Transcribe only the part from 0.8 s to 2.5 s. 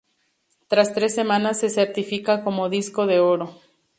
tres semanas se certifica